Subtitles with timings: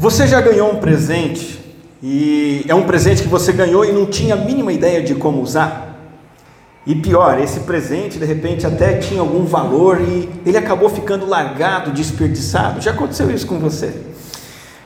[0.00, 1.58] Você já ganhou um presente
[2.00, 5.42] e é um presente que você ganhou e não tinha a mínima ideia de como
[5.42, 5.98] usar?
[6.86, 11.90] E pior, esse presente de repente até tinha algum valor e ele acabou ficando largado,
[11.90, 12.80] desperdiçado.
[12.80, 13.92] Já aconteceu isso com você?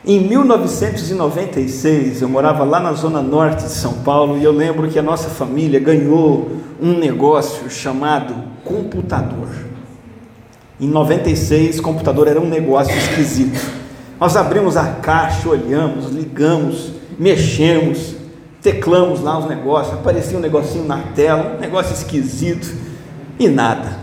[0.02, 4.98] Em 1996, eu morava lá na zona norte de São Paulo e eu lembro que
[4.98, 8.34] a nossa família ganhou um negócio chamado
[8.64, 9.50] computador.
[10.80, 13.81] Em 96, computador era um negócio esquisito.
[14.22, 18.14] Nós abrimos a caixa, olhamos, ligamos, mexemos,
[18.62, 22.72] teclamos lá os negócios, aparecia um negocinho na tela, um negócio esquisito
[23.36, 23.98] e nada.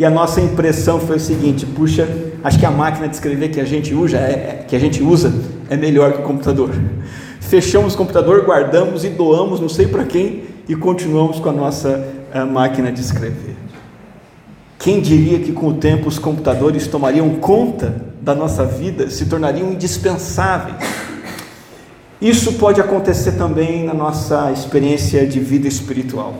[0.00, 2.08] E a nossa impressão foi o seguinte: puxa,
[2.42, 5.32] acho que a máquina de escrever que a gente usa é, que a gente usa
[5.70, 6.70] é melhor que o computador.
[7.38, 12.04] Fechamos o computador, guardamos e doamos, não sei para quem, e continuamos com a nossa
[12.34, 13.54] a máquina de escrever.
[14.76, 19.70] Quem diria que com o tempo os computadores tomariam conta da nossa vida, se tornariam
[19.70, 20.76] indispensáveis?
[22.20, 26.34] Isso pode acontecer também na nossa experiência de vida espiritual,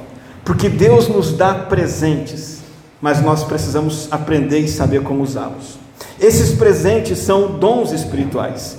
[0.45, 2.59] porque Deus nos dá presentes,
[3.01, 5.79] mas nós precisamos aprender e saber como usá-los.
[6.19, 8.79] Esses presentes são dons espirituais,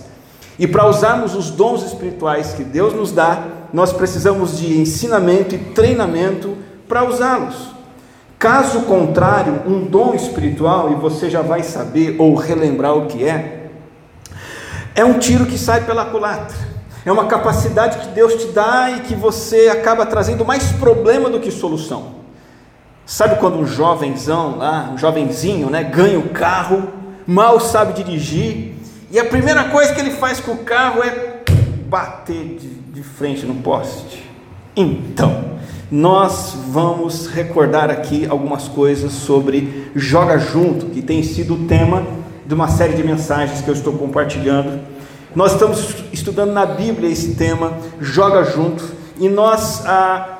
[0.60, 5.60] e para usarmos os dons espirituais que Deus nos dá, nós precisamos de ensinamento e
[5.60, 6.58] treinamento
[6.90, 7.77] para usá-los.
[8.40, 13.70] Caso contrário, um dom espiritual, e você já vai saber ou relembrar o que é,
[14.94, 16.56] é um tiro que sai pela culatra.
[17.04, 21.40] É uma capacidade que Deus te dá e que você acaba trazendo mais problema do
[21.40, 22.18] que solução.
[23.06, 26.90] Sabe quando um jovenzão lá, um jovenzinho, né, ganha o carro,
[27.26, 28.76] mal sabe dirigir,
[29.10, 31.44] e a primeira coisa que ele faz com o carro é
[31.88, 34.30] bater de, de frente no poste.
[34.76, 35.47] Então,
[35.90, 42.06] nós vamos recordar aqui algumas coisas sobre Joga Junto, que tem sido o tema
[42.46, 44.82] de uma série de mensagens que eu estou compartilhando.
[45.34, 48.84] Nós estamos estudando na Bíblia esse tema, Joga Junto,
[49.18, 50.40] e nós, ah,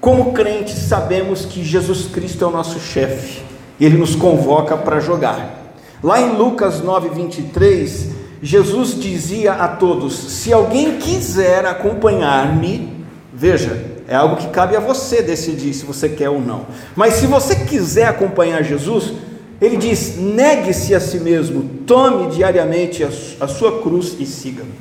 [0.00, 3.42] como crentes, sabemos que Jesus Cristo é o nosso chefe,
[3.80, 5.74] ele nos convoca para jogar.
[6.02, 8.10] Lá em Lucas 9, 23,
[8.40, 13.04] Jesus dizia a todos: Se alguém quiser acompanhar-me,
[13.34, 16.66] veja, é algo que cabe a você decidir se você quer ou não.
[16.96, 19.12] Mas se você quiser acompanhar Jesus,
[19.60, 24.72] ele diz: negue-se a si mesmo, tome diariamente a sua cruz e siga-me.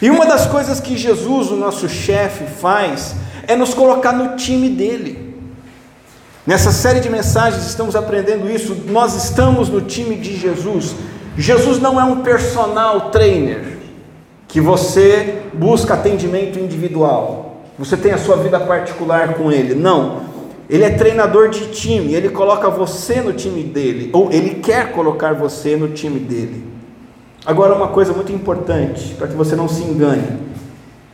[0.00, 3.14] E uma das coisas que Jesus, o nosso chefe, faz
[3.46, 5.36] é nos colocar no time dele.
[6.46, 8.74] Nessa série de mensagens estamos aprendendo isso.
[8.88, 10.94] Nós estamos no time de Jesus.
[11.36, 13.76] Jesus não é um personal trainer
[14.48, 17.51] que você busca atendimento individual
[17.82, 19.74] você tem a sua vida particular com ele.
[19.74, 20.20] Não.
[20.70, 25.34] Ele é treinador de time, ele coloca você no time dele, ou ele quer colocar
[25.34, 26.64] você no time dele.
[27.44, 30.38] Agora, uma coisa muito importante, para que você não se engane.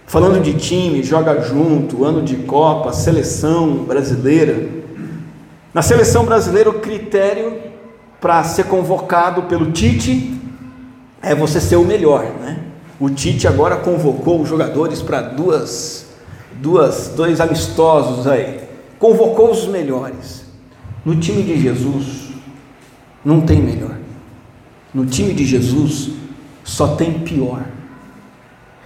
[0.07, 4.69] Falando de time, joga junto, ano de Copa, seleção brasileira.
[5.73, 7.63] Na seleção brasileira, o critério
[8.21, 10.39] para ser convocado pelo Tite
[11.23, 12.59] é você ser o melhor, né?
[13.01, 16.08] O Tite agora convocou os jogadores para duas
[16.61, 18.61] duas, dois amistosos aí,
[18.99, 20.45] convocou os melhores.
[21.05, 22.29] No time de Jesus,
[23.25, 23.97] não tem melhor.
[24.93, 26.11] No time de Jesus,
[26.65, 27.63] só tem pior.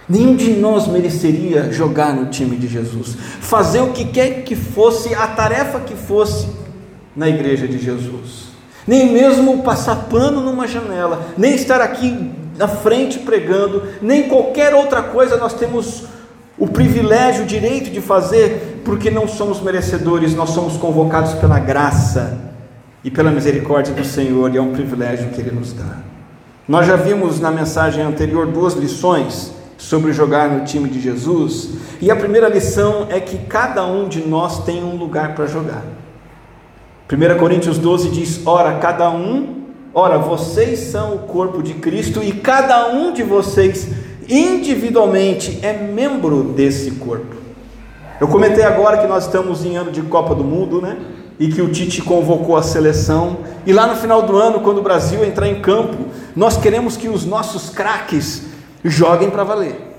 [0.07, 5.13] Nenhum de nós mereceria jogar no time de Jesus, fazer o que quer que fosse,
[5.15, 6.47] a tarefa que fosse
[7.15, 8.49] na igreja de Jesus,
[8.85, 15.01] nem mesmo passar pano numa janela, nem estar aqui na frente pregando, nem qualquer outra
[15.01, 16.03] coisa nós temos
[16.57, 22.37] o privilégio, o direito de fazer, porque não somos merecedores, nós somos convocados pela graça
[23.03, 25.97] e pela misericórdia do Senhor, e é um privilégio que Ele nos dá.
[26.67, 32.09] Nós já vimos na mensagem anterior duas lições sobre jogar no time de Jesus, e
[32.11, 35.83] a primeira lição é que cada um de nós tem um lugar para jogar.
[37.11, 42.31] 1 Coríntios 12 diz: Ora, cada um, ora, vocês são o corpo de Cristo, e
[42.31, 43.89] cada um de vocês
[44.29, 47.35] individualmente é membro desse corpo.
[48.19, 50.97] Eu comentei agora que nós estamos em ano de Copa do Mundo, né?
[51.39, 53.39] E que o Tite convocou a seleção.
[53.65, 56.05] E lá no final do ano, quando o Brasil entrar em campo,
[56.35, 58.43] nós queremos que os nossos craques
[58.83, 59.93] joguem para valer.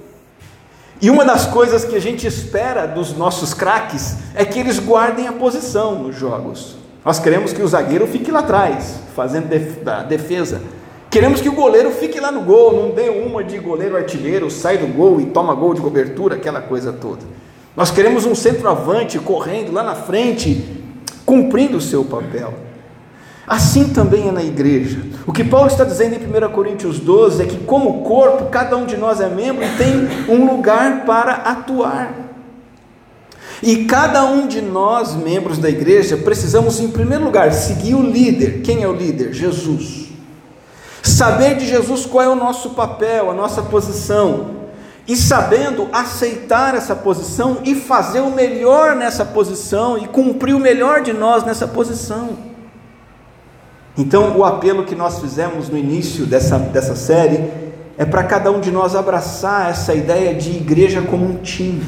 [1.03, 5.27] E uma das coisas que a gente espera dos nossos craques é que eles guardem
[5.27, 6.77] a posição nos jogos.
[7.05, 9.49] Nós queremos que o zagueiro fique lá atrás, fazendo
[9.87, 10.62] a defesa.
[11.15, 14.79] Queremos que o goleiro fique lá no gol, não dê uma de goleiro artilheiro, sai
[14.79, 17.21] do gol e toma gol de cobertura, aquela coisa toda.
[17.77, 20.83] Nós queremos um centroavante correndo lá na frente,
[21.25, 22.53] cumprindo o seu papel.
[23.47, 25.03] Assim também é na igreja.
[25.25, 28.85] O que Paulo está dizendo em 1 Coríntios 12 é que, como corpo, cada um
[28.85, 32.13] de nós é membro e tem um lugar para atuar.
[33.63, 38.63] E cada um de nós, membros da igreja, precisamos, em primeiro lugar, seguir o líder.
[38.63, 39.33] Quem é o líder?
[39.33, 40.05] Jesus.
[41.15, 44.65] Saber de Jesus qual é o nosso papel, a nossa posição.
[45.07, 51.03] E sabendo aceitar essa posição e fazer o melhor nessa posição e cumprir o melhor
[51.03, 52.31] de nós nessa posição.
[53.97, 57.49] Então, o apelo que nós fizemos no início dessa, dessa série
[57.97, 61.87] é para cada um de nós abraçar essa ideia de igreja como um time.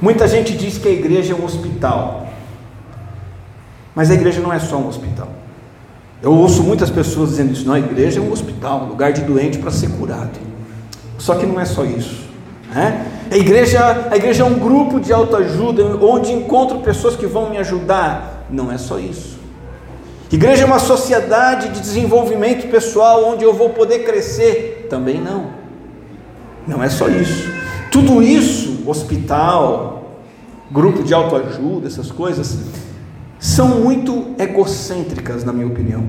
[0.00, 2.28] Muita gente diz que a igreja é um hospital,
[3.96, 5.41] mas a igreja não é só um hospital.
[6.22, 9.22] Eu ouço muitas pessoas dizendo isso: não, a igreja é um hospital, um lugar de
[9.22, 10.38] doente para ser curado.
[11.18, 12.22] Só que não é só isso.
[12.72, 13.06] Né?
[13.30, 17.58] A, igreja, a igreja é um grupo de autoajuda onde encontro pessoas que vão me
[17.58, 18.46] ajudar.
[18.50, 19.40] Não é só isso.
[20.30, 24.86] Igreja é uma sociedade de desenvolvimento pessoal onde eu vou poder crescer?
[24.88, 25.50] Também não.
[26.66, 27.50] Não é só isso.
[27.90, 30.16] Tudo isso, hospital,
[30.70, 32.58] grupo de autoajuda, essas coisas,
[33.42, 36.04] são muito egocêntricas, na minha opinião.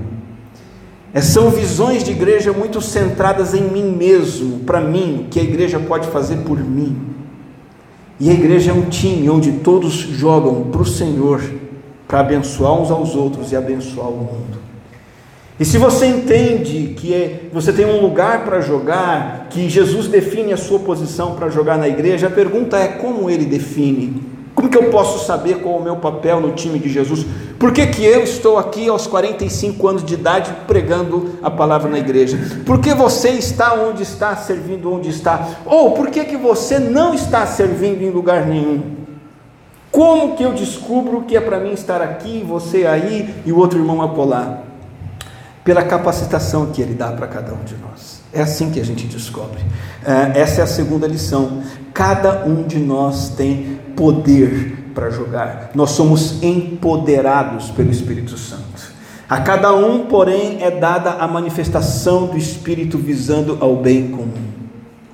[1.12, 5.42] É, são visões de igreja muito centradas em mim mesmo, para mim, o que a
[5.42, 6.96] igreja pode fazer por mim.
[8.20, 11.42] E a igreja é um time onde todos jogam para o Senhor
[12.06, 14.58] para abençoar uns aos outros e abençoar o mundo.
[15.58, 20.52] E se você entende que é, você tem um lugar para jogar, que Jesus define
[20.52, 24.33] a sua posição para jogar na igreja, a pergunta é como ele define?
[24.64, 27.26] Como que eu posso saber qual é o meu papel no time de Jesus?
[27.58, 31.98] Por que, que eu estou aqui aos 45 anos de idade pregando a palavra na
[31.98, 32.38] igreja?
[32.64, 35.46] Por que você está onde está, servindo onde está?
[35.66, 38.82] Ou por que, que você não está servindo em lugar nenhum?
[39.92, 43.78] Como que eu descubro que é para mim estar aqui, você aí e o outro
[43.78, 44.60] irmão acolá?
[45.62, 48.22] Pela capacitação que ele dá para cada um de nós.
[48.32, 49.60] É assim que a gente descobre.
[50.02, 51.62] É, essa é a segunda lição.
[51.92, 55.70] Cada um de nós tem poder para jogar.
[55.74, 58.94] Nós somos empoderados pelo Espírito Santo.
[59.28, 64.54] A cada um, porém, é dada a manifestação do Espírito visando ao bem comum.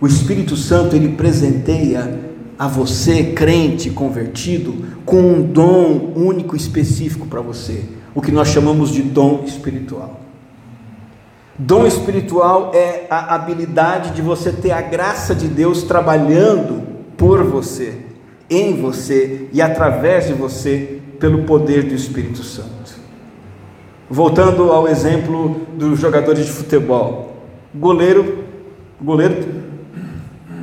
[0.00, 2.18] O Espírito Santo ele presenteia
[2.58, 7.84] a você, crente convertido, com um dom único específico para você,
[8.14, 10.20] o que nós chamamos de dom espiritual.
[11.58, 16.82] Dom espiritual é a habilidade de você ter a graça de Deus trabalhando
[17.16, 18.09] por você,
[18.50, 22.98] em você e através de você, pelo poder do Espírito Santo.
[24.08, 28.44] Voltando ao exemplo dos jogadores de futebol, goleiro,
[29.00, 29.62] goleiro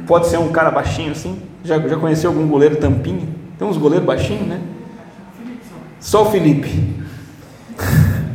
[0.06, 3.28] pode ser um cara baixinho assim, já, já conheceu algum goleiro tampinha?
[3.58, 4.62] Tem uns goleiros baixinhos, né?
[6.00, 6.98] Só o Felipe.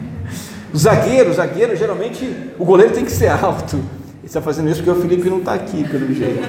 [0.74, 3.76] O zagueiro, o zagueiro, geralmente o goleiro tem que ser alto.
[3.76, 6.40] Ele está fazendo isso porque o Felipe não está aqui, pelo jeito.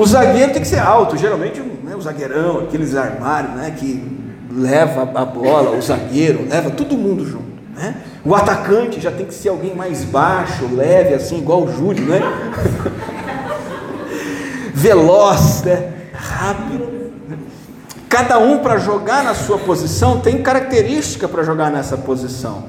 [0.00, 4.02] O zagueiro tem que ser alto, geralmente né, o zagueirão, aqueles armários né, que
[4.50, 7.50] leva a bola, o zagueiro, leva todo mundo junto.
[7.76, 7.96] Né?
[8.24, 12.18] O atacante já tem que ser alguém mais baixo, leve, assim, igual o Júlio, né?
[14.72, 15.92] veloz, né?
[16.14, 17.12] rápido.
[18.08, 22.64] Cada um para jogar na sua posição tem característica para jogar nessa posição.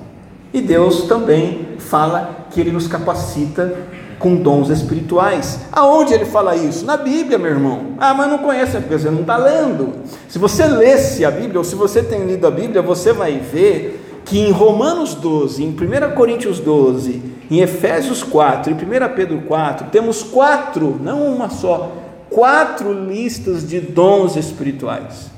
[0.53, 3.73] E Deus também fala que Ele nos capacita
[4.21, 5.60] com dons espirituais.
[5.72, 6.86] Aonde ele fala isso?
[6.86, 7.95] Na Bíblia, meu irmão.
[8.00, 9.93] Ah, mas não conhece, porque você não está lendo.
[10.29, 14.22] Se você lesse a Bíblia, ou se você tem lido a Bíblia, você vai ver
[14.24, 19.88] que em Romanos 12, em 1 Coríntios 12, em Efésios 4 e 1 Pedro 4,
[19.91, 21.91] temos quatro, não uma só,
[22.29, 25.29] quatro listas de dons espirituais.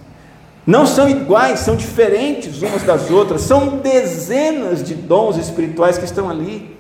[0.66, 6.30] Não são iguais, são diferentes umas das outras, são dezenas de dons espirituais que estão
[6.30, 6.78] ali.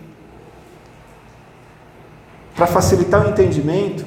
[2.56, 4.06] Para facilitar o entendimento,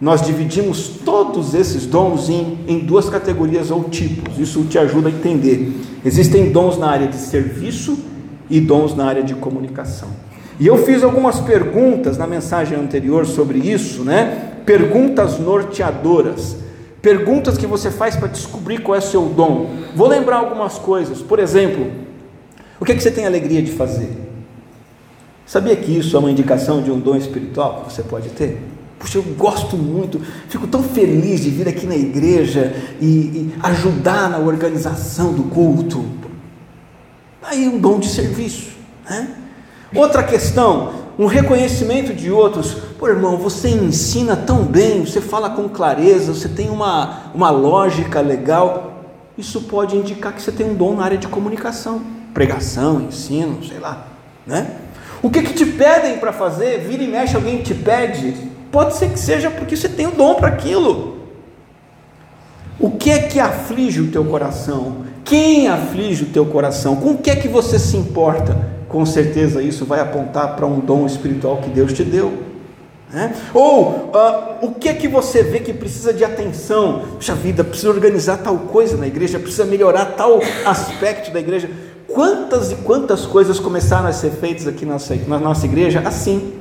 [0.00, 5.10] nós dividimos todos esses dons em, em duas categorias ou tipos, isso te ajuda a
[5.10, 5.72] entender.
[6.04, 7.98] Existem dons na área de serviço
[8.48, 10.08] e dons na área de comunicação.
[10.60, 14.52] E eu fiz algumas perguntas na mensagem anterior sobre isso, né?
[14.64, 16.56] perguntas norteadoras,
[17.00, 19.70] perguntas que você faz para descobrir qual é o seu dom.
[19.96, 21.90] Vou lembrar algumas coisas, por exemplo,
[22.78, 24.27] o que, é que você tem alegria de fazer?
[25.48, 28.62] Sabia que isso é uma indicação de um dom espiritual que você pode ter?
[28.98, 34.28] Puxa, eu gosto muito, fico tão feliz de vir aqui na igreja e, e ajudar
[34.28, 36.04] na organização do culto.
[37.42, 38.72] Aí um dom de serviço.
[39.08, 39.36] Né?
[39.94, 42.74] Outra questão, um reconhecimento de outros.
[42.98, 48.20] Pô, irmão, você ensina tão bem, você fala com clareza, você tem uma, uma lógica
[48.20, 49.02] legal.
[49.38, 52.02] Isso pode indicar que você tem um dom na área de comunicação.
[52.34, 54.08] pregação, ensino, sei lá,
[54.46, 54.87] né?
[55.22, 56.78] O que, que te pedem para fazer?
[56.80, 58.34] Vira e mexe, alguém te pede.
[58.70, 61.18] Pode ser que seja porque você tem o dom para aquilo.
[62.78, 65.04] O que é que aflige o teu coração?
[65.24, 66.96] Quem aflige o teu coração?
[66.96, 68.56] Com o que é que você se importa?
[68.88, 72.48] Com certeza isso vai apontar para um dom espiritual que Deus te deu.
[73.12, 73.34] Né?
[73.54, 77.02] Ou uh, o que é que você vê que precisa de atenção?
[77.16, 81.70] Puxa vida, precisa organizar tal coisa na igreja, precisa melhorar tal aspecto da igreja.
[82.18, 86.52] Quantas e quantas coisas começaram a ser feitas aqui na nossa, na nossa igreja assim?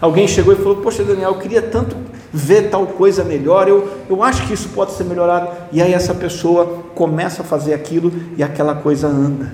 [0.00, 1.96] Alguém chegou e falou: Poxa, Daniel, eu queria tanto
[2.32, 5.48] ver tal coisa melhor, eu, eu acho que isso pode ser melhorado.
[5.72, 9.52] E aí essa pessoa começa a fazer aquilo e aquela coisa anda.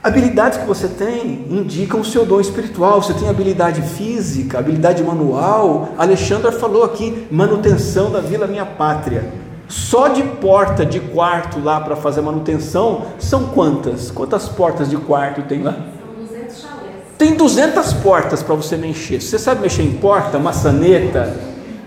[0.00, 3.02] Habilidades que você tem indicam o seu dom espiritual.
[3.02, 5.88] Você tem habilidade física, habilidade manual.
[5.98, 9.24] Alexandra falou aqui: manutenção da vila minha pátria.
[9.68, 14.10] Só de porta de quarto lá para fazer manutenção, são quantas?
[14.10, 15.72] Quantas portas de quarto tem lá?
[15.72, 16.94] São 200 chalés.
[17.18, 19.20] Tem 200 portas para você mexer.
[19.20, 21.34] Você sabe mexer em porta, maçaneta,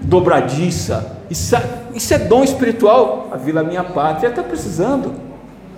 [0.01, 1.19] dobradiça?
[1.29, 3.29] Isso, é, isso é dom espiritual.
[3.31, 5.13] A Vila Minha Pátria está precisando.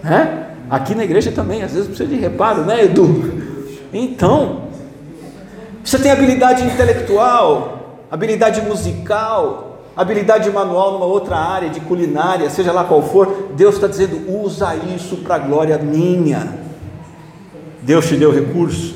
[0.03, 0.47] Né?
[0.69, 3.41] Aqui na igreja também, às vezes precisa de reparo, né, Edu?
[3.93, 4.61] Então,
[5.83, 12.83] você tem habilidade intelectual, habilidade musical, habilidade manual numa outra área de culinária, seja lá
[12.83, 16.59] qual for, Deus está dizendo: usa isso para glória minha.
[17.81, 18.95] Deus te deu recurso,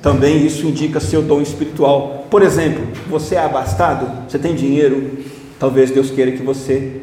[0.00, 2.26] também isso indica seu dom espiritual.
[2.30, 5.18] Por exemplo, você é abastado, você tem dinheiro,
[5.58, 7.02] talvez Deus queira que você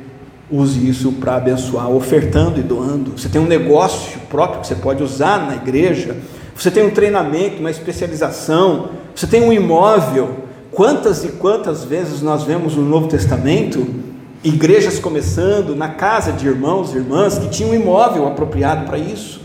[0.51, 3.12] use isso para abençoar, ofertando e doando.
[3.17, 6.17] Você tem um negócio próprio que você pode usar na igreja,
[6.55, 12.43] você tem um treinamento, uma especialização, você tem um imóvel Quantas e quantas vezes nós
[12.43, 13.88] vemos no Novo Testamento
[14.43, 19.41] igrejas começando na casa de irmãos e irmãs que tinham um imóvel apropriado para isso?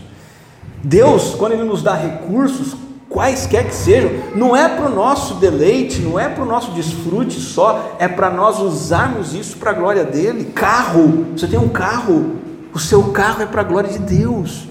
[0.83, 2.75] Deus, quando Ele nos dá recursos,
[3.09, 7.39] quaisquer que sejam, não é para o nosso deleite, não é para o nosso desfrute
[7.39, 10.51] só, é para nós usarmos isso para a glória dele.
[10.53, 12.35] Carro, você tem um carro,
[12.73, 14.67] o seu carro é para a glória de Deus,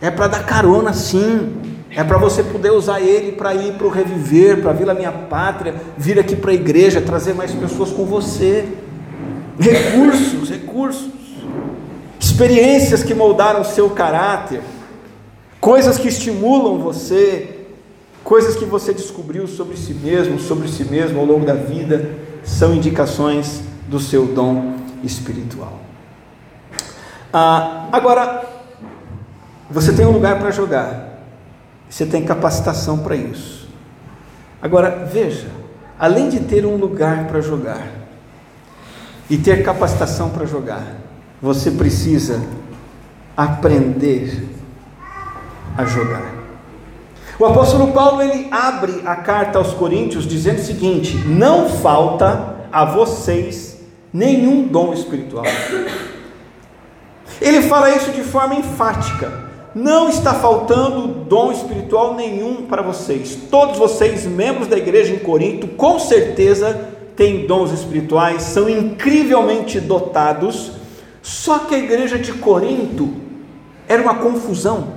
[0.00, 1.71] é para dar carona sim.
[1.94, 5.12] É para você poder usar ele para ir para o reviver, para a Vila Minha
[5.12, 8.66] Pátria, vir aqui para a igreja, trazer mais pessoas com você.
[9.58, 11.10] Recursos, recursos.
[12.18, 14.62] Experiências que moldaram o seu caráter.
[15.60, 17.58] Coisas que estimulam você.
[18.24, 22.10] Coisas que você descobriu sobre si mesmo, sobre si mesmo ao longo da vida,
[22.42, 25.80] são indicações do seu dom espiritual.
[27.32, 28.44] Ah, agora,
[29.70, 31.11] você tem um lugar para jogar.
[31.92, 33.68] Você tem capacitação para isso.
[34.62, 35.50] Agora, veja,
[35.98, 37.86] além de ter um lugar para jogar
[39.28, 40.86] e ter capacitação para jogar,
[41.40, 42.42] você precisa
[43.36, 44.48] aprender
[45.76, 46.32] a jogar.
[47.38, 52.86] O apóstolo Paulo ele abre a carta aos Coríntios dizendo o seguinte: não falta a
[52.86, 53.78] vocês
[54.10, 55.44] nenhum dom espiritual.
[57.38, 59.41] Ele fala isso de forma enfática.
[59.74, 63.38] Não está faltando dom espiritual nenhum para vocês.
[63.50, 70.72] Todos vocês, membros da igreja em Corinto, com certeza têm dons espirituais, são incrivelmente dotados.
[71.22, 73.14] Só que a igreja de Corinto
[73.88, 74.88] era uma confusão,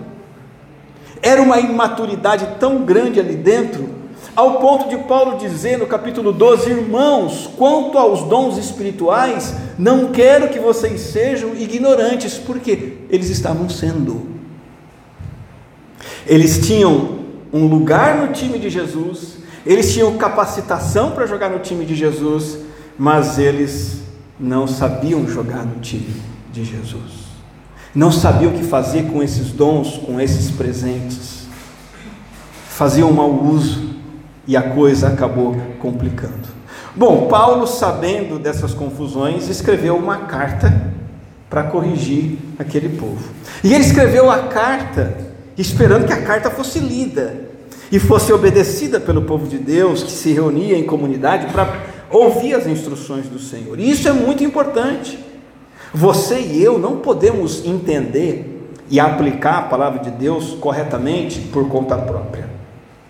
[1.22, 3.90] era uma imaturidade tão grande ali dentro,
[4.36, 10.50] ao ponto de Paulo dizer no capítulo 12: Irmãos, quanto aos dons espirituais, não quero
[10.50, 14.35] que vocês sejam ignorantes, porque eles estavam sendo.
[16.26, 17.20] Eles tinham
[17.52, 22.60] um lugar no time de Jesus, eles tinham capacitação para jogar no time de Jesus,
[22.98, 24.02] mas eles
[24.40, 26.22] não sabiam jogar no time
[26.52, 27.26] de Jesus.
[27.94, 31.46] Não sabiam o que fazer com esses dons, com esses presentes.
[32.70, 33.96] Faziam mau uso
[34.46, 36.56] e a coisa acabou complicando.
[36.94, 40.94] Bom, Paulo, sabendo dessas confusões, escreveu uma carta
[41.50, 43.24] para corrigir aquele povo.
[43.64, 45.25] E ele escreveu a carta
[45.58, 47.46] esperando que a carta fosse lida
[47.92, 52.68] e fosse obedecida pelo povo de Deus que se reunia em comunidade para ouvir as
[52.68, 53.80] instruções do Senhor.
[53.80, 55.20] E isso é muito importante.
[55.94, 61.98] Você e eu não podemos entender e aplicar a palavra de Deus corretamente por conta
[61.98, 62.50] própria.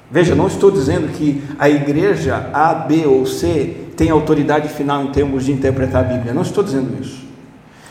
[0.09, 5.11] Veja, não estou dizendo que a igreja A, B ou C tem autoridade final em
[5.11, 6.33] termos de interpretar a Bíblia.
[6.33, 7.25] Não estou dizendo isso.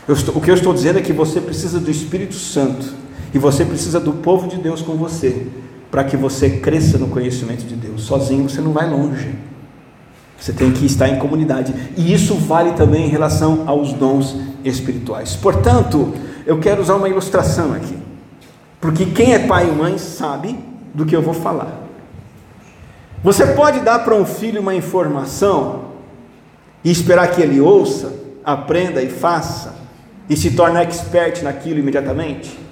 [0.07, 3.04] Estou, o que eu estou dizendo é que você precisa do Espírito Santo
[3.35, 5.45] e você precisa do povo de Deus com você,
[5.91, 8.03] para que você cresça no conhecimento de Deus.
[8.03, 9.35] Sozinho você não vai longe.
[10.39, 11.73] Você tem que estar em comunidade.
[11.97, 15.35] E isso vale também em relação aos dons espirituais.
[15.35, 16.13] Portanto,
[16.45, 17.97] eu quero usar uma ilustração aqui.
[18.79, 20.57] Porque quem é pai e mãe sabe
[20.93, 21.83] do que eu vou falar.
[23.21, 25.89] Você pode dar para um filho uma informação
[26.85, 28.13] e esperar que ele ouça,
[28.45, 29.75] aprenda e faça
[30.29, 32.63] e se torne expert naquilo imediatamente?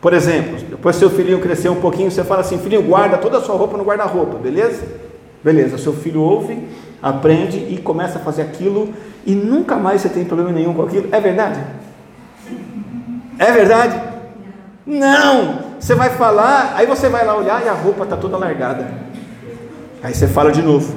[0.00, 3.40] Por exemplo, depois seu filhinho crescer um pouquinho, você fala assim: filhinho, guarda toda a
[3.40, 4.84] sua roupa no guarda-roupa, beleza?
[5.42, 6.68] Beleza, seu filho ouve,
[7.02, 8.92] aprende e começa a fazer aquilo
[9.26, 11.08] e nunca mais você tem problema nenhum com aquilo.
[11.12, 11.60] É verdade?
[13.38, 14.00] É verdade?
[14.86, 15.68] Não!
[15.78, 18.88] Você vai falar, aí você vai lá olhar e a roupa está toda largada.
[20.02, 20.94] Aí você fala de novo.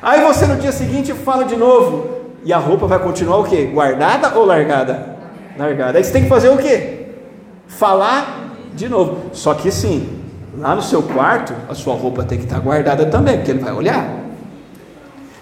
[0.00, 2.18] Aí você no dia seguinte fala de novo.
[2.44, 3.64] E a roupa vai continuar o quê?
[3.64, 5.16] Guardada ou largada?
[5.58, 5.98] Largada.
[5.98, 6.97] Aí você tem que fazer o quê?
[7.68, 9.30] Falar de novo.
[9.32, 10.08] Só que sim,
[10.56, 13.72] lá no seu quarto, a sua roupa tem que estar guardada também, porque ele vai
[13.72, 14.18] olhar.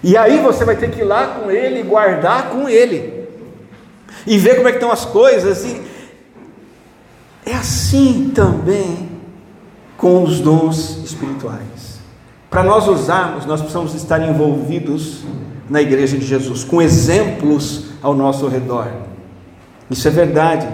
[0.03, 3.27] E aí você vai ter que ir lá com ele, guardar com ele,
[4.25, 5.65] e ver como é que estão as coisas.
[5.65, 5.81] E
[7.45, 9.09] é assim também
[9.97, 11.99] com os dons espirituais.
[12.49, 15.23] Para nós usarmos, nós precisamos estar envolvidos
[15.69, 18.87] na igreja de Jesus, com exemplos ao nosso redor.
[19.89, 20.67] Isso é verdade,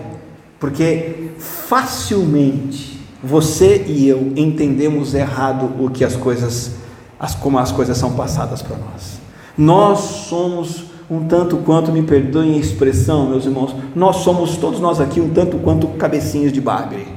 [0.59, 6.71] porque facilmente você e eu entendemos errado o que as coisas,
[7.19, 9.21] as, como as coisas são passadas para nós.
[9.57, 14.99] Nós somos um tanto quanto, me perdoem a expressão, meus irmãos, nós somos todos nós
[14.99, 17.07] aqui um tanto quanto cabecinhas de bagre.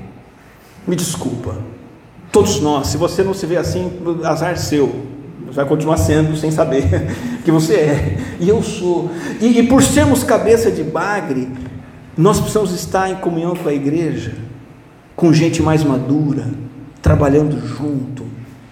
[0.86, 1.56] Me desculpa.
[2.30, 3.90] Todos nós, se você não se vê assim,
[4.24, 5.06] azar seu.
[5.46, 6.84] Você vai continuar sendo sem saber
[7.44, 8.18] que você é.
[8.40, 9.10] E eu sou.
[9.40, 11.48] E, e por sermos cabeça de bagre,
[12.16, 14.32] nós precisamos estar em comunhão com a igreja
[15.16, 16.46] com gente mais madura,
[17.00, 18.26] trabalhando junto,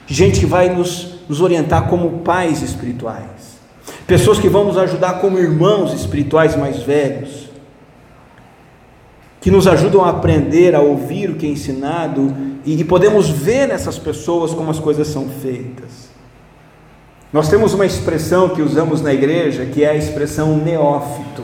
[0.07, 3.59] gente que vai nos, nos orientar como pais espirituais,
[4.07, 7.49] pessoas que vão nos ajudar como irmãos espirituais mais velhos,
[9.41, 12.35] que nos ajudam a aprender, a ouvir o que é ensinado
[12.65, 16.11] e, e podemos ver nessas pessoas como as coisas são feitas.
[17.33, 21.43] Nós temos uma expressão que usamos na igreja que é a expressão neófito.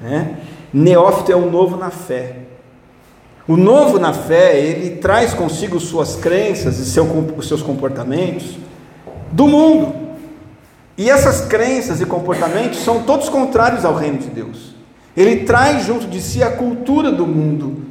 [0.00, 0.36] Né?
[0.78, 2.36] Neófito é o novo na fé.
[3.48, 8.58] O novo na fé, ele traz consigo suas crenças e seu, os seus comportamentos
[9.32, 9.94] do mundo.
[10.98, 14.74] E essas crenças e comportamentos são todos contrários ao reino de Deus.
[15.16, 17.82] Ele traz junto de si a cultura do mundo.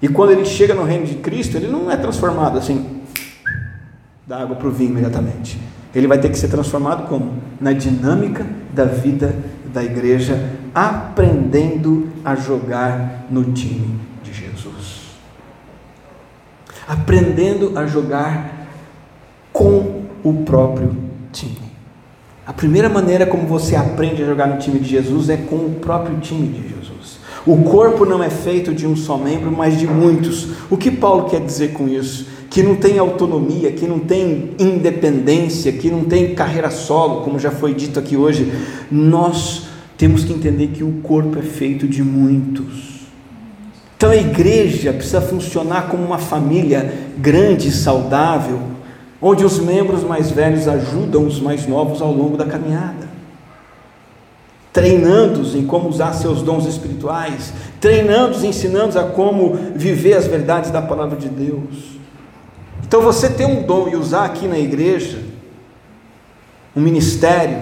[0.00, 3.00] E quando ele chega no reino de Cristo, ele não é transformado assim,
[4.24, 5.60] da água para o vinho imediatamente.
[5.92, 7.32] Ele vai ter que ser transformado como?
[7.60, 9.34] Na dinâmica da vida
[9.72, 14.10] da igreja, aprendendo a jogar no time
[16.90, 18.68] aprendendo a jogar
[19.52, 20.96] com o próprio
[21.32, 21.70] time.
[22.44, 25.76] A primeira maneira como você aprende a jogar no time de Jesus é com o
[25.80, 27.20] próprio time de Jesus.
[27.46, 30.48] O corpo não é feito de um só membro, mas de muitos.
[30.68, 32.26] O que Paulo quer dizer com isso?
[32.50, 37.50] Que não tem autonomia, que não tem independência, que não tem carreira solo, como já
[37.50, 38.52] foi dito aqui hoje.
[38.90, 43.00] Nós temos que entender que o corpo é feito de muitos.
[44.00, 48.58] Então a igreja precisa funcionar como uma família grande e saudável,
[49.20, 53.10] onde os membros mais velhos ajudam os mais novos ao longo da caminhada,
[54.72, 60.80] treinando-os em como usar seus dons espirituais, treinando-os, ensinando-os a como viver as verdades da
[60.80, 61.99] palavra de Deus.
[62.90, 65.20] Então você ter um dom e usar aqui na igreja,
[66.74, 67.56] um ministério,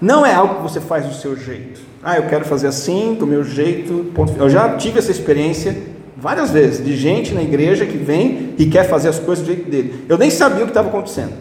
[0.00, 1.80] não é algo que você faz do seu jeito.
[2.02, 4.10] Ah, eu quero fazer assim, do meu jeito.
[4.12, 4.32] Ponto.
[4.36, 5.80] Eu já tive essa experiência
[6.16, 9.70] várias vezes de gente na igreja que vem e quer fazer as coisas do jeito
[9.70, 10.04] dele.
[10.08, 11.34] Eu nem sabia o que estava acontecendo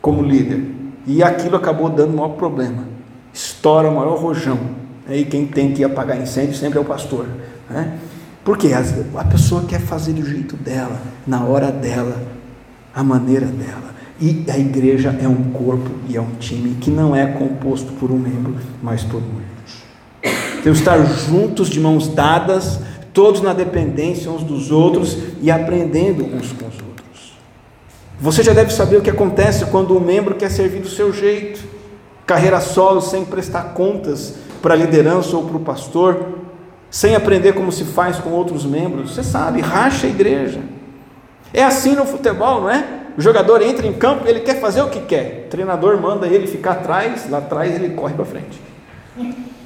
[0.00, 0.64] como líder.
[1.06, 2.84] E aquilo acabou dando o maior problema.
[3.30, 4.58] Estoura o maior rojão.
[5.06, 7.26] Aí quem tem que apagar incêndio sempre é o pastor.
[7.68, 7.98] Né?
[8.42, 12.33] Porque a pessoa quer fazer do jeito dela, na hora dela,
[12.94, 13.94] a maneira dela.
[14.20, 18.10] E a igreja é um corpo e é um time que não é composto por
[18.10, 19.82] um membro, mas por muitos.
[20.62, 22.80] Temos que estar juntos, de mãos dadas,
[23.12, 27.34] todos na dependência uns dos outros e aprendendo uns com os outros.
[28.20, 31.60] Você já deve saber o que acontece quando um membro quer servir do seu jeito,
[32.24, 36.38] carreira solo, sem prestar contas para a liderança ou para o pastor,
[36.90, 39.14] sem aprender como se faz com outros membros.
[39.14, 40.60] Você sabe, racha a igreja.
[41.54, 42.84] É assim no futebol, não é?
[43.16, 45.44] O jogador entra em campo e ele quer fazer o que quer.
[45.46, 48.60] O treinador manda ele ficar atrás, lá atrás ele corre para frente.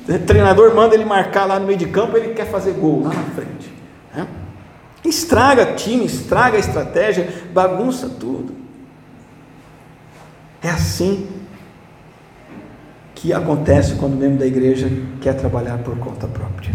[0.07, 3.09] O treinador manda ele marcar lá no meio de campo, ele quer fazer gol lá
[3.09, 3.73] na frente.
[4.15, 4.27] Né?
[5.03, 8.55] Estraga time, estraga a estratégia, bagunça tudo.
[10.63, 11.27] É assim
[13.15, 14.91] que acontece quando o membro da igreja
[15.23, 16.71] quer trabalhar por conta própria.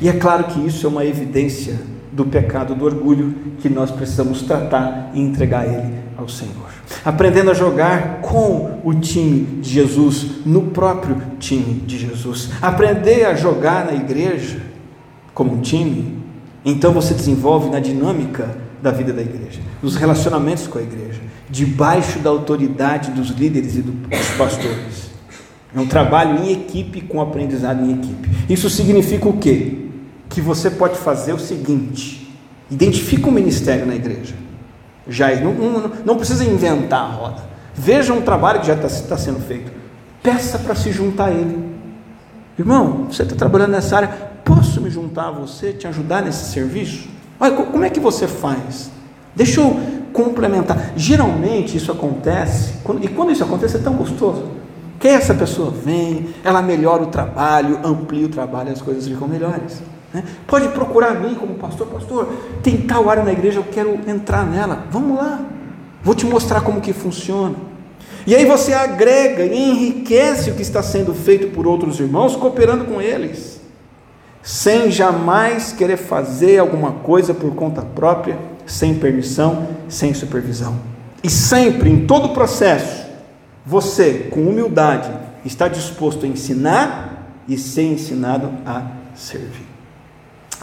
[0.00, 1.78] E é claro que isso é uma evidência
[2.16, 6.70] do pecado do orgulho que nós precisamos tratar e entregar ele ao Senhor.
[7.04, 12.48] Aprendendo a jogar com o time de Jesus, no próprio time de Jesus.
[12.62, 14.62] Aprender a jogar na igreja
[15.34, 16.18] como um time,
[16.64, 22.18] então você desenvolve na dinâmica da vida da igreja, nos relacionamentos com a igreja, debaixo
[22.18, 25.10] da autoridade dos líderes e dos pastores.
[25.74, 28.30] É um trabalho em equipe com aprendizado em equipe.
[28.48, 29.85] Isso significa o quê?
[30.28, 32.32] Que você pode fazer o seguinte:
[32.70, 34.34] identifica um ministério na igreja.
[35.08, 37.42] Já não, não, não precisa inventar a roda.
[37.74, 39.70] Veja um trabalho que já está tá sendo feito.
[40.22, 41.76] Peça para se juntar a ele.
[42.58, 44.08] Irmão, você está trabalhando nessa área,
[44.44, 47.08] posso me juntar a você, te ajudar nesse serviço?
[47.38, 48.90] Olha, como é que você faz?
[49.34, 49.78] Deixa eu
[50.12, 50.92] complementar.
[50.96, 54.44] Geralmente isso acontece, e quando isso acontece é tão gostoso.
[54.98, 59.82] Que essa pessoa vem, ela melhora o trabalho, amplia o trabalho, as coisas ficam melhores.
[60.16, 60.24] Né?
[60.46, 64.86] Pode procurar mim como pastor, pastor, tem tal área na igreja, eu quero entrar nela.
[64.90, 65.44] Vamos lá,
[66.02, 67.54] vou te mostrar como que funciona.
[68.26, 72.86] E aí você agrega e enriquece o que está sendo feito por outros irmãos, cooperando
[72.86, 73.60] com eles,
[74.42, 80.78] sem jamais querer fazer alguma coisa por conta própria, sem permissão, sem supervisão.
[81.22, 83.04] E sempre, em todo o processo,
[83.66, 85.10] você, com humildade,
[85.44, 88.82] está disposto a ensinar e ser ensinado a
[89.14, 89.75] servir.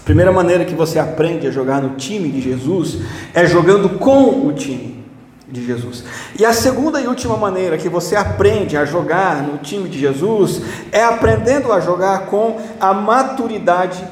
[0.03, 2.97] A primeira maneira que você aprende a jogar no time de Jesus
[3.33, 5.01] é jogando com o time
[5.47, 6.03] de Jesus.
[6.37, 10.61] E a segunda e última maneira que você aprende a jogar no time de Jesus
[10.91, 14.03] é aprendendo a jogar com a maturidade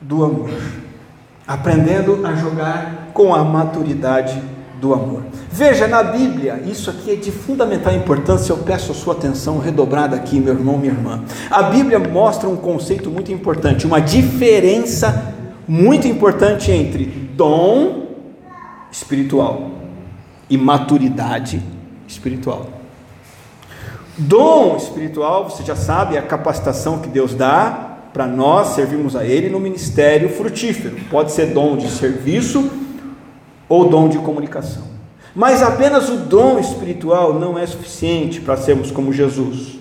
[0.00, 0.50] do amor.
[1.46, 4.42] Aprendendo a jogar com a maturidade
[4.80, 5.22] do amor.
[5.52, 10.16] Veja na Bíblia, isso aqui é de fundamental importância, eu peço a sua atenção redobrada
[10.16, 11.22] aqui, meu irmão, minha irmã.
[11.50, 15.34] A Bíblia mostra um conceito muito importante, uma diferença
[15.68, 18.06] muito importante entre dom
[18.90, 19.70] espiritual
[20.48, 21.62] e maturidade
[22.08, 22.66] espiritual.
[24.16, 29.24] Dom espiritual, você já sabe, é a capacitação que Deus dá para nós servirmos a
[29.24, 30.96] Ele no ministério frutífero.
[31.08, 32.68] Pode ser dom de serviço
[33.70, 34.82] ou dom de comunicação.
[35.34, 39.78] Mas apenas o dom espiritual não é suficiente para sermos como Jesus,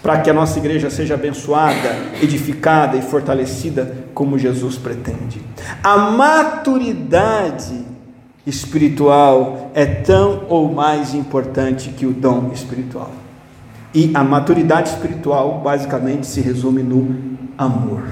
[0.00, 5.42] para que a nossa igreja seja abençoada, edificada e fortalecida como Jesus pretende.
[5.82, 7.84] A maturidade
[8.46, 13.10] espiritual é tão ou mais importante que o dom espiritual.
[13.92, 18.04] E a maturidade espiritual basicamente se resume no amor.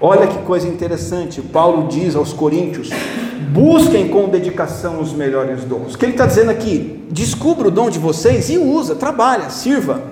[0.00, 2.90] Olha que coisa interessante, Paulo diz aos Coríntios:
[3.38, 5.94] busquem com dedicação os melhores dons.
[5.94, 7.04] O que ele está dizendo aqui?
[7.10, 10.02] Descubra o dom de vocês e usa, trabalha, sirva.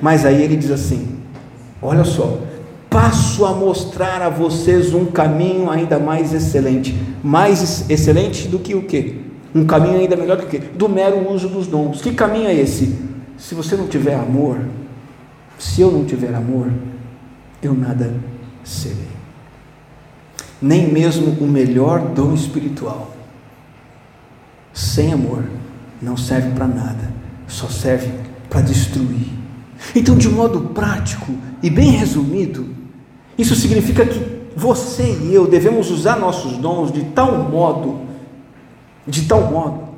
[0.00, 1.18] Mas aí ele diz assim:
[1.80, 2.38] olha só,
[2.90, 6.94] passo a mostrar a vocês um caminho ainda mais excelente.
[7.22, 9.16] Mais excelente do que o quê?
[9.54, 10.58] Um caminho ainda melhor do que?
[10.58, 12.00] Do mero uso dos dons.
[12.00, 12.98] Que caminho é esse?
[13.36, 14.58] Se você não tiver amor,
[15.58, 16.68] se eu não tiver amor,
[17.62, 18.12] eu nada
[18.64, 19.21] serei.
[20.62, 23.10] Nem mesmo o melhor dom espiritual,
[24.72, 25.44] sem amor,
[26.00, 27.12] não serve para nada,
[27.46, 28.12] só serve
[28.48, 29.28] para destruir.
[29.94, 32.68] Então, de modo prático e bem resumido,
[33.36, 38.00] isso significa que você e eu devemos usar nossos dons de tal modo,
[39.06, 39.88] de tal modo,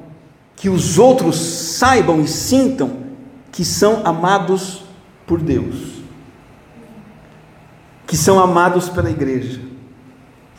[0.57, 3.05] que os outros saibam e sintam
[3.53, 4.85] que são amados
[5.27, 5.95] por Deus.
[8.07, 9.61] Que são amados pela igreja,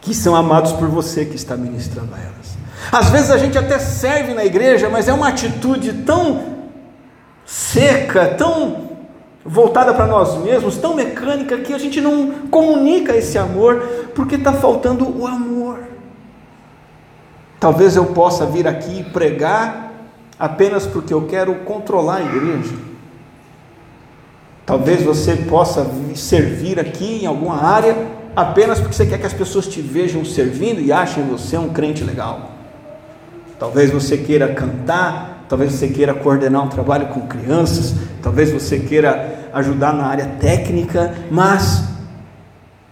[0.05, 2.55] que são amados por você que está ministrando a elas.
[2.91, 6.43] Às vezes a gente até serve na igreja, mas é uma atitude tão
[7.43, 8.91] seca, tão
[9.43, 13.81] voltada para nós mesmos, tão mecânica, que a gente não comunica esse amor,
[14.13, 15.79] porque está faltando o amor.
[17.59, 19.91] Talvez eu possa vir aqui pregar
[20.37, 22.75] apenas porque eu quero controlar a igreja.
[24.67, 27.95] Talvez você possa servir aqui em alguma área
[28.35, 32.03] apenas porque você quer que as pessoas te vejam servindo e achem você um crente
[32.03, 32.51] legal.
[33.57, 39.49] Talvez você queira cantar, talvez você queira coordenar um trabalho com crianças, talvez você queira
[39.53, 41.85] ajudar na área técnica, mas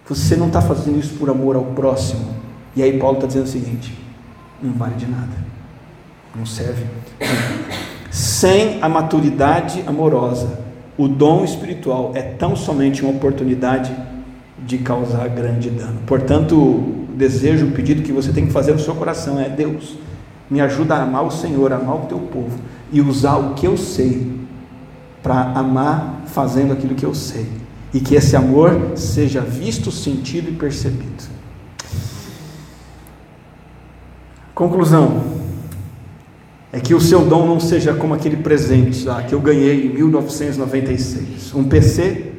[0.07, 2.33] você não está fazendo isso por amor ao próximo.
[2.75, 3.97] E aí Paulo está dizendo o seguinte:
[4.61, 5.33] não vale de nada,
[6.33, 6.85] não serve.
[8.09, 10.59] Sem a maturidade amorosa,
[10.97, 13.93] o dom espiritual é tão somente uma oportunidade
[14.59, 15.99] de causar grande dano.
[16.05, 19.97] Portanto, o desejo, o pedido que você tem que fazer no seu coração é: Deus,
[20.49, 22.59] me ajuda a amar o Senhor, a amar o teu povo
[22.91, 24.31] e usar o que eu sei
[25.21, 27.47] para amar fazendo aquilo que eu sei.
[27.93, 31.23] E que esse amor seja visto, sentido e percebido.
[34.53, 35.23] Conclusão
[36.71, 39.93] é que o seu dom não seja como aquele presente lá que eu ganhei em
[39.93, 42.32] 1996, um PC.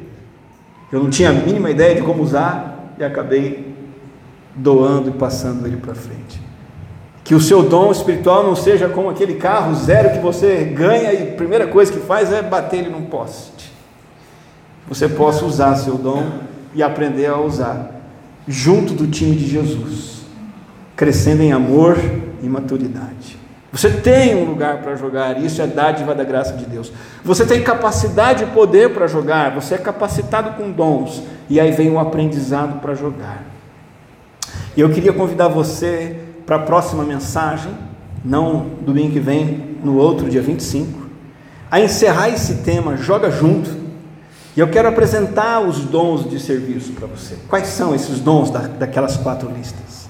[0.95, 3.75] Eu não tinha a mínima ideia de como usar e acabei
[4.55, 6.41] doando e passando ele para frente.
[7.21, 11.33] Que o seu dom espiritual não seja como aquele carro zero que você ganha e
[11.33, 13.73] a primeira coisa que faz é bater ele num poste.
[14.87, 16.31] Você possa usar seu dom
[16.73, 17.91] e aprender a usar
[18.47, 20.21] junto do time de Jesus,
[20.95, 21.97] crescendo em amor
[22.41, 23.37] e maturidade.
[23.75, 26.93] Você tem um lugar para jogar, isso é dádiva da graça de Deus.
[27.25, 31.91] Você tem capacidade e poder para jogar, você é capacitado com dons, e aí vem
[31.91, 33.43] o aprendizado para jogar.
[34.77, 37.73] E eu queria convidar você para a próxima mensagem,
[38.23, 41.09] não domingo que vem, no outro, dia 25,
[41.69, 43.69] a encerrar esse tema Joga Junto.
[44.55, 47.35] E eu quero apresentar os dons de serviço para você.
[47.49, 50.07] Quais são esses dons da, daquelas quatro listas?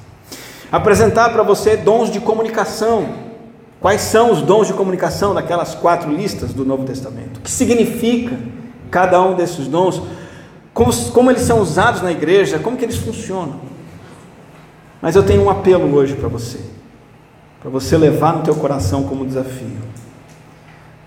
[0.72, 3.25] Apresentar para você dons de comunicação
[3.80, 7.38] Quais são os dons de comunicação daquelas quatro listas do Novo Testamento?
[7.38, 8.38] O que significa
[8.90, 10.02] cada um desses dons?
[10.74, 12.60] Como, como eles são usados na igreja?
[12.60, 13.60] Como que eles funcionam?
[15.02, 16.60] Mas eu tenho um apelo hoje para você,
[17.62, 19.78] para você levar no teu coração como desafio.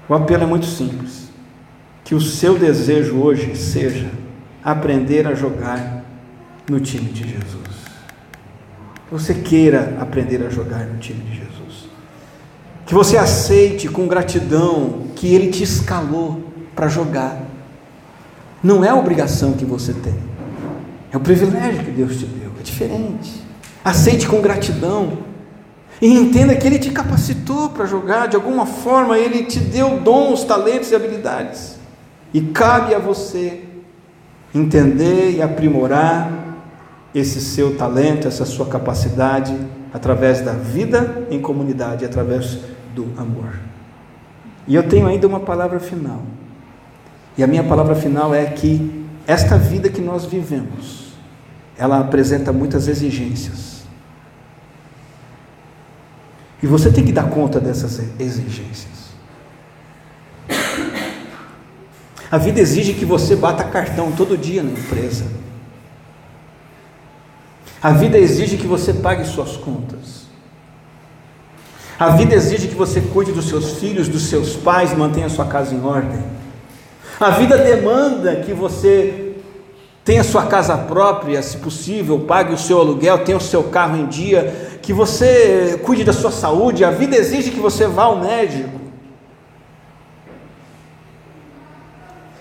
[0.08, 1.28] O apelo é muito simples.
[2.04, 4.10] Que o seu desejo hoje seja
[4.64, 6.04] aprender a jogar
[6.68, 7.68] no time de Jesus.
[9.10, 11.47] Você queira aprender a jogar no time de Jesus.
[12.88, 16.42] Que você aceite com gratidão que Ele te escalou
[16.74, 17.38] para jogar.
[18.62, 20.14] Não é a obrigação que você tem,
[21.12, 23.42] é o privilégio que Deus te deu, é diferente.
[23.84, 25.18] Aceite com gratidão
[26.00, 30.44] e entenda que Ele te capacitou para jogar, de alguma forma Ele te deu dons,
[30.44, 31.76] talentos e habilidades.
[32.32, 33.64] E cabe a você
[34.54, 36.32] entender e aprimorar
[37.14, 39.54] esse seu talento, essa sua capacidade,
[39.92, 42.58] através da vida em comunidade, através
[42.98, 43.58] do amor.
[44.66, 46.22] E eu tenho ainda uma palavra final.
[47.36, 51.12] E a minha palavra final é que esta vida que nós vivemos,
[51.76, 53.84] ela apresenta muitas exigências.
[56.60, 59.08] E você tem que dar conta dessas exigências.
[62.30, 65.24] A vida exige que você bata cartão todo dia na empresa.
[67.80, 70.27] A vida exige que você pague suas contas.
[71.98, 75.74] A vida exige que você cuide dos seus filhos, dos seus pais, mantenha sua casa
[75.74, 76.22] em ordem.
[77.18, 79.34] A vida demanda que você
[80.04, 84.06] tenha sua casa própria, se possível, pague o seu aluguel, tenha o seu carro em
[84.06, 86.84] dia, que você cuide da sua saúde.
[86.84, 88.78] A vida exige que você vá ao médico.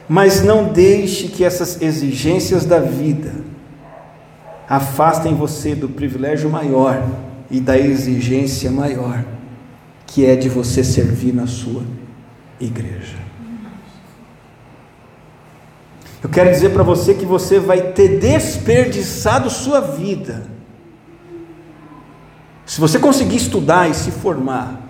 [0.07, 3.33] Mas não deixe que essas exigências da vida
[4.69, 7.03] afastem você do privilégio maior
[7.49, 9.36] e da exigência maior
[10.07, 11.83] que é de você servir na sua
[12.59, 13.17] igreja.
[16.23, 20.45] Eu quero dizer para você que você vai ter desperdiçado sua vida.
[22.65, 24.81] Se você conseguir estudar e se formar,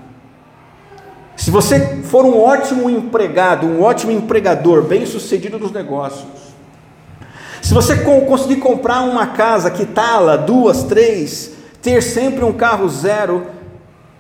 [1.36, 6.48] se você for um ótimo empregado, um ótimo empregador, bem sucedido nos negócios,
[7.62, 11.52] se você conseguir comprar uma casa, quitá-la, duas, três,
[11.82, 13.46] ter sempre um carro zero,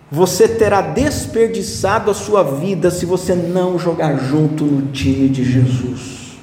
[0.09, 6.37] você terá desperdiçado a sua vida se você não jogar junto no time de Jesus.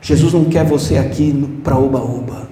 [0.00, 2.48] Jesus não quer você aqui para oba-oba.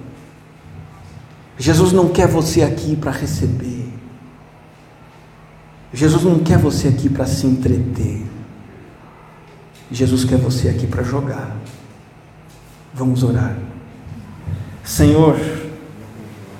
[1.57, 3.91] Jesus não quer você aqui para receber.
[5.91, 8.23] Jesus não quer você aqui para se entreter.
[9.89, 11.55] Jesus quer você aqui para jogar.
[12.93, 13.57] Vamos orar.
[14.83, 15.35] Senhor,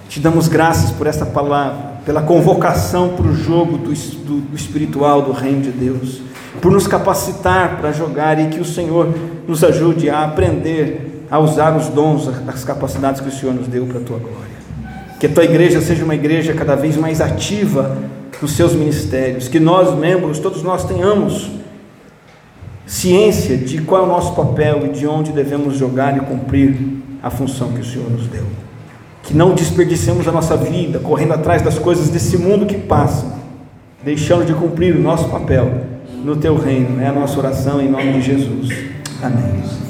[0.07, 5.21] te damos graças por esta palavra, pela convocação para o jogo do, do, do espiritual
[5.21, 6.21] do reino de Deus,
[6.61, 9.13] por nos capacitar para jogar e que o Senhor
[9.47, 13.85] nos ajude a aprender a usar os dons, as capacidades que o Senhor nos deu
[13.85, 14.57] para a tua glória.
[15.19, 17.97] Que a tua igreja seja uma igreja cada vez mais ativa
[18.41, 21.49] nos seus ministérios, que nós, membros, todos nós tenhamos
[22.85, 26.77] ciência de qual é o nosso papel e de onde devemos jogar e cumprir
[27.21, 28.45] a função que o Senhor nos deu
[29.27, 33.25] que não desperdicemos a nossa vida correndo atrás das coisas desse mundo que passa,
[34.01, 35.69] deixando de cumprir o nosso papel
[36.23, 37.01] no teu reino.
[37.01, 38.73] É a nossa oração em nome de Jesus.
[39.21, 39.86] Amém.